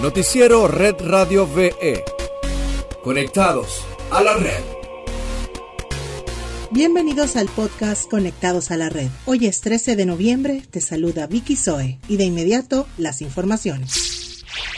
Noticiero 0.00 0.66
Red 0.66 0.94
Radio 1.00 1.46
VE. 1.46 2.02
Conectados 3.04 3.82
a 4.10 4.22
la 4.22 4.34
red. 4.34 4.62
Bienvenidos 6.70 7.36
al 7.36 7.48
podcast 7.48 8.08
Conectados 8.08 8.70
a 8.70 8.78
la 8.78 8.88
Red. 8.88 9.10
Hoy 9.26 9.44
es 9.44 9.60
13 9.60 9.96
de 9.96 10.06
noviembre, 10.06 10.62
te 10.70 10.80
saluda 10.80 11.26
Vicky 11.26 11.54
Zoe 11.54 11.98
y 12.08 12.16
de 12.16 12.24
inmediato 12.24 12.86
las 12.96 13.20
informaciones. 13.20 14.29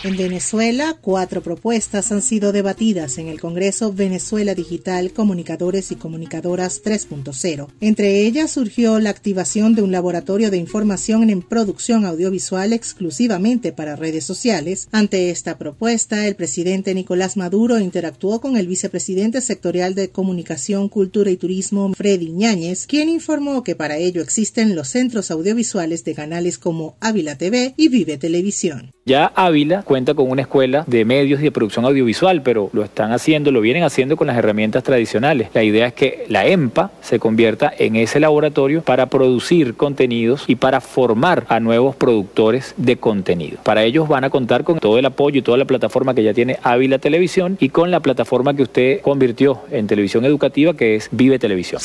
En 0.04 0.16
Venezuela, 0.16 0.96
cuatro 1.00 1.44
propuestas 1.44 2.10
han 2.10 2.22
sido 2.22 2.50
debatidas 2.50 3.18
en 3.18 3.28
el 3.28 3.40
Congreso 3.40 3.92
Venezuela 3.92 4.52
Digital 4.52 5.12
Comunicadores 5.12 5.92
y 5.92 5.94
Comunicadoras 5.94 6.82
3.0. 6.82 7.68
Entre 7.80 8.22
ellas 8.22 8.50
surgió 8.50 8.98
la 8.98 9.10
activación 9.10 9.76
de 9.76 9.82
un 9.82 9.92
laboratorio 9.92 10.50
de 10.50 10.56
información 10.56 11.30
en 11.30 11.40
producción 11.40 12.04
audiovisual 12.04 12.72
exclusivamente 12.72 13.70
para 13.70 13.94
redes 13.94 14.24
sociales. 14.24 14.88
Ante 14.90 15.30
esta 15.30 15.56
propuesta, 15.56 16.26
el 16.26 16.34
presidente 16.34 16.94
Nicolás 16.94 17.36
Maduro 17.36 17.78
interactuó 17.78 18.40
con 18.40 18.56
el 18.56 18.66
vicepresidente 18.66 19.40
sectorial 19.40 19.94
de 19.94 20.10
Comunicación, 20.10 20.88
Cultura 20.88 21.30
y 21.30 21.36
Turismo, 21.36 21.94
Freddy 21.94 22.32
Ñáñez, 22.32 22.88
quien 22.88 23.08
informó 23.08 23.62
que 23.62 23.76
para 23.76 23.98
ello 23.98 24.20
existen 24.20 24.74
los 24.74 24.88
centros 24.88 25.30
audiovisuales 25.30 26.02
de 26.02 26.14
canales 26.14 26.58
como 26.58 26.96
Ávila 26.98 27.38
TV 27.38 27.74
y 27.76 27.86
Vive 27.86 28.18
Televisión. 28.18 28.90
Ya 29.04 29.32
Ávila 29.34 29.82
cuenta 29.82 30.14
con 30.14 30.30
una 30.30 30.42
escuela 30.42 30.84
de 30.86 31.04
medios 31.04 31.40
y 31.40 31.44
de 31.44 31.50
producción 31.50 31.84
audiovisual, 31.84 32.42
pero 32.42 32.70
lo 32.72 32.84
están 32.84 33.10
haciendo, 33.10 33.50
lo 33.50 33.60
vienen 33.60 33.82
haciendo 33.82 34.16
con 34.16 34.28
las 34.28 34.36
herramientas 34.36 34.84
tradicionales. 34.84 35.48
La 35.54 35.64
idea 35.64 35.88
es 35.88 35.92
que 35.92 36.24
la 36.28 36.46
EMPA 36.46 36.92
se 37.00 37.18
convierta 37.18 37.72
en 37.76 37.96
ese 37.96 38.20
laboratorio 38.20 38.82
para 38.82 39.06
producir 39.06 39.74
contenidos 39.74 40.44
y 40.46 40.54
para 40.54 40.80
formar 40.80 41.46
a 41.48 41.58
nuevos 41.58 41.96
productores 41.96 42.74
de 42.76 42.96
contenido. 42.96 43.58
Para 43.64 43.82
ellos 43.82 44.06
van 44.06 44.22
a 44.22 44.30
contar 44.30 44.62
con 44.62 44.78
todo 44.78 44.96
el 45.00 45.06
apoyo 45.06 45.40
y 45.40 45.42
toda 45.42 45.58
la 45.58 45.64
plataforma 45.64 46.14
que 46.14 46.22
ya 46.22 46.32
tiene 46.32 46.60
Ávila 46.62 47.00
Televisión 47.00 47.56
y 47.58 47.70
con 47.70 47.90
la 47.90 47.98
plataforma 47.98 48.54
que 48.54 48.62
usted 48.62 49.00
convirtió 49.00 49.62
en 49.72 49.88
televisión 49.88 50.24
educativa 50.24 50.74
que 50.74 50.94
es 50.94 51.08
Vive 51.10 51.40
Televisión. 51.40 51.80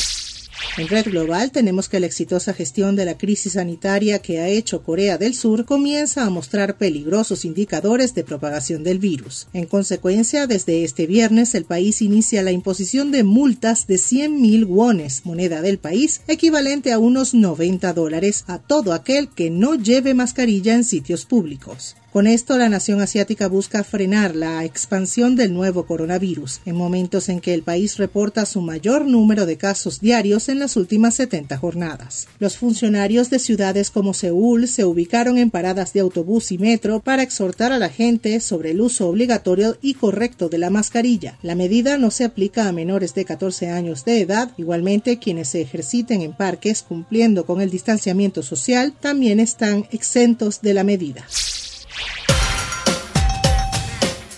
En 0.77 0.87
Red 0.87 1.05
Global 1.05 1.51
tenemos 1.51 1.89
que 1.89 1.99
la 1.99 2.05
exitosa 2.05 2.53
gestión 2.53 2.95
de 2.95 3.05
la 3.05 3.17
crisis 3.17 3.53
sanitaria 3.53 4.19
que 4.19 4.39
ha 4.39 4.47
hecho 4.47 4.83
Corea 4.83 5.17
del 5.17 5.33
Sur 5.33 5.65
comienza 5.65 6.23
a 6.23 6.29
mostrar 6.29 6.77
peligrosos 6.77 7.45
indicadores 7.45 8.13
de 8.13 8.23
propagación 8.23 8.83
del 8.83 8.99
virus. 8.99 9.47
En 9.53 9.65
consecuencia, 9.65 10.45
desde 10.45 10.83
este 10.83 11.07
viernes 11.07 11.55
el 11.55 11.65
país 11.65 12.01
inicia 12.01 12.43
la 12.43 12.51
imposición 12.51 13.11
de 13.11 13.23
multas 13.23 13.87
de 13.87 13.95
100.000 13.95 14.67
wones, 14.67 15.25
moneda 15.25 15.61
del 15.61 15.79
país, 15.79 16.21
equivalente 16.27 16.91
a 16.91 16.99
unos 16.99 17.33
90 17.33 17.93
dólares, 17.93 18.43
a 18.47 18.59
todo 18.59 18.93
aquel 18.93 19.29
que 19.29 19.49
no 19.49 19.75
lleve 19.75 20.13
mascarilla 20.13 20.75
en 20.75 20.83
sitios 20.83 21.25
públicos. 21.25 21.95
Con 22.17 22.25
esto, 22.25 22.57
la 22.57 22.67
nación 22.67 22.99
asiática 22.99 23.47
busca 23.47 23.83
frenar 23.83 24.35
la 24.35 24.65
expansión 24.65 25.35
del 25.35 25.53
nuevo 25.53 25.85
coronavirus, 25.85 26.61
en 26.65 26.75
momentos 26.75 27.29
en 27.29 27.41
que 27.41 27.53
el 27.53 27.61
país 27.61 27.97
reporta 27.97 28.47
su 28.47 28.61
mayor 28.61 29.05
número 29.05 29.45
de 29.45 29.57
casos 29.57 29.99
diarios 29.99 30.46
en 30.49 30.59
las 30.59 30.75
últimas 30.75 31.15
70 31.15 31.57
jornadas. 31.57 32.27
Los 32.39 32.57
funcionarios 32.57 33.29
de 33.29 33.39
ciudades 33.39 33.91
como 33.91 34.13
Seúl 34.13 34.67
se 34.67 34.85
ubicaron 34.85 35.37
en 35.37 35.49
paradas 35.49 35.93
de 35.93 35.99
autobús 35.99 36.51
y 36.51 36.57
metro 36.57 36.99
para 36.99 37.23
exhortar 37.23 37.71
a 37.71 37.79
la 37.79 37.89
gente 37.89 38.39
sobre 38.39 38.71
el 38.71 38.81
uso 38.81 39.07
obligatorio 39.07 39.77
y 39.81 39.95
correcto 39.95 40.49
de 40.49 40.57
la 40.57 40.69
mascarilla. 40.69 41.37
La 41.41 41.55
medida 41.55 41.97
no 41.97 42.11
se 42.11 42.23
aplica 42.23 42.67
a 42.67 42.71
menores 42.71 43.13
de 43.13 43.25
14 43.25 43.69
años 43.69 44.05
de 44.05 44.21
edad, 44.21 44.51
igualmente 44.57 45.19
quienes 45.19 45.49
se 45.49 45.61
ejerciten 45.61 46.21
en 46.21 46.33
parques 46.33 46.83
cumpliendo 46.83 47.45
con 47.45 47.61
el 47.61 47.69
distanciamiento 47.69 48.43
social 48.43 48.93
también 48.99 49.39
están 49.39 49.87
exentos 49.91 50.61
de 50.61 50.73
la 50.73 50.83
medida. 50.83 51.25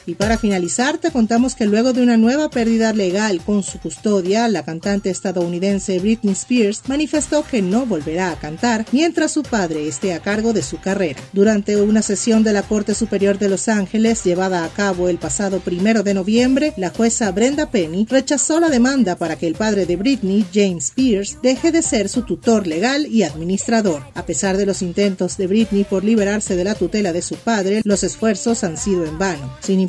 Y 0.09 0.15
para 0.15 0.39
finalizar, 0.39 0.97
te 0.97 1.11
contamos 1.11 1.53
que 1.53 1.67
luego 1.67 1.93
de 1.93 2.01
una 2.01 2.17
nueva 2.17 2.49
pérdida 2.49 2.93
legal 2.93 3.41
con 3.45 3.61
su 3.61 3.77
custodia, 3.77 4.47
la 4.47 4.65
cantante 4.65 5.11
estadounidense 5.11 5.99
Britney 5.99 6.33
Spears 6.33 6.81
manifestó 6.87 7.43
que 7.43 7.61
no 7.61 7.85
volverá 7.85 8.31
a 8.31 8.39
cantar 8.39 8.87
mientras 8.91 9.33
su 9.33 9.43
padre 9.43 9.87
esté 9.87 10.15
a 10.15 10.19
cargo 10.19 10.51
de 10.51 10.63
su 10.63 10.79
carrera. 10.79 11.21
Durante 11.31 11.79
una 11.79 12.01
sesión 12.01 12.41
de 12.41 12.53
la 12.53 12.63
Corte 12.63 12.95
Superior 12.95 13.37
de 13.37 13.49
Los 13.49 13.67
Ángeles 13.67 14.23
llevada 14.23 14.65
a 14.65 14.69
cabo 14.69 15.09
el 15.09 15.19
pasado 15.19 15.59
primero 15.59 16.01
de 16.01 16.15
noviembre, 16.15 16.73
la 16.75 16.89
jueza 16.89 17.31
Brenda 17.31 17.69
Penny 17.69 18.07
rechazó 18.09 18.59
la 18.59 18.69
demanda 18.69 19.15
para 19.15 19.35
que 19.35 19.45
el 19.45 19.53
padre 19.53 19.85
de 19.85 19.95
Britney, 19.95 20.43
James 20.51 20.85
Spears, 20.85 21.37
deje 21.43 21.71
de 21.71 21.83
ser 21.83 22.09
su 22.09 22.23
tutor 22.23 22.65
legal 22.65 23.05
y 23.05 23.21
administrador. 23.21 24.01
A 24.15 24.25
pesar 24.25 24.57
de 24.57 24.65
los 24.65 24.81
intentos 24.81 25.37
de 25.37 25.45
Britney 25.45 25.83
por 25.83 26.03
liberarse 26.03 26.55
de 26.55 26.63
la 26.63 26.73
tutela 26.73 27.13
de 27.13 27.21
su 27.21 27.35
padre, 27.35 27.81
los 27.83 28.03
esfuerzos 28.03 28.63
han 28.63 28.75
sido 28.75 29.05
en 29.05 29.19
vano. 29.19 29.55
Sin 29.61 29.79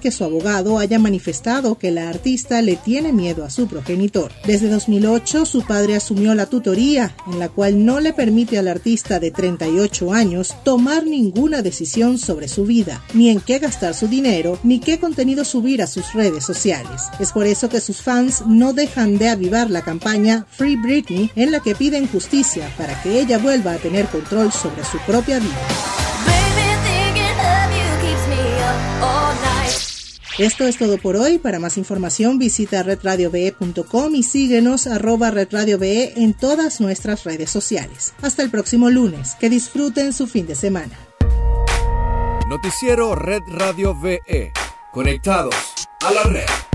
que 0.00 0.10
su 0.10 0.24
abogado 0.24 0.78
haya 0.78 0.98
manifestado 0.98 1.76
que 1.76 1.90
la 1.90 2.08
artista 2.08 2.62
le 2.62 2.76
tiene 2.76 3.12
miedo 3.12 3.44
a 3.44 3.50
su 3.50 3.66
progenitor. 3.66 4.32
Desde 4.46 4.68
2008 4.68 5.44
su 5.44 5.62
padre 5.62 5.96
asumió 5.96 6.34
la 6.34 6.46
tutoría, 6.46 7.14
en 7.30 7.38
la 7.38 7.48
cual 7.48 7.84
no 7.84 8.00
le 8.00 8.12
permite 8.12 8.58
al 8.58 8.68
artista 8.68 9.20
de 9.20 9.30
38 9.30 10.12
años 10.12 10.54
tomar 10.64 11.04
ninguna 11.04 11.62
decisión 11.62 12.18
sobre 12.18 12.48
su 12.48 12.64
vida, 12.64 13.02
ni 13.12 13.28
en 13.28 13.40
qué 13.40 13.58
gastar 13.58 13.94
su 13.94 14.08
dinero, 14.08 14.58
ni 14.62 14.80
qué 14.80 14.98
contenido 14.98 15.44
subir 15.44 15.82
a 15.82 15.86
sus 15.86 16.14
redes 16.14 16.44
sociales. 16.44 17.02
Es 17.18 17.32
por 17.32 17.46
eso 17.46 17.68
que 17.68 17.80
sus 17.80 18.00
fans 18.00 18.42
no 18.46 18.72
dejan 18.72 19.18
de 19.18 19.28
avivar 19.28 19.70
la 19.70 19.82
campaña 19.82 20.46
Free 20.50 20.76
Britney, 20.76 21.30
en 21.36 21.52
la 21.52 21.60
que 21.60 21.74
piden 21.74 22.08
justicia 22.08 22.72
para 22.78 23.00
que 23.02 23.20
ella 23.20 23.38
vuelva 23.38 23.74
a 23.74 23.78
tener 23.78 24.06
control 24.06 24.52
sobre 24.52 24.84
su 24.84 24.98
propia 25.06 25.38
vida. 25.38 25.99
Esto 30.40 30.66
es 30.66 30.78
todo 30.78 30.96
por 30.96 31.16
hoy. 31.16 31.36
Para 31.36 31.58
más 31.58 31.76
información 31.76 32.38
visita 32.38 32.82
redradiove.com 32.82 34.14
y 34.14 34.22
síguenos 34.22 34.86
arroba 34.86 35.30
redradiove 35.30 36.14
en 36.16 36.32
todas 36.32 36.80
nuestras 36.80 37.24
redes 37.24 37.50
sociales. 37.50 38.14
Hasta 38.22 38.42
el 38.42 38.50
próximo 38.50 38.88
lunes. 38.88 39.34
Que 39.34 39.50
disfruten 39.50 40.14
su 40.14 40.26
fin 40.26 40.46
de 40.46 40.54
semana. 40.54 40.98
Noticiero 42.48 43.14
Red 43.14 43.42
Radio 43.48 43.94
VE. 43.94 44.50
Conectados 44.92 45.54
a 46.00 46.10
la 46.10 46.22
red. 46.22 46.69